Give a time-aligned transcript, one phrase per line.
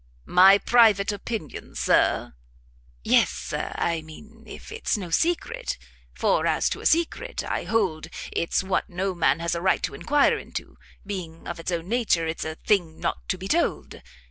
[0.25, 2.33] "My private opinion, Sir?"
[3.03, 5.77] "Yes, Sir; I mean if it's no secret,
[6.11, 9.93] for as to a secret, I hold it's what no man has a right to
[9.93, 14.01] enquire into, being of its own nature it's a thing not to be told.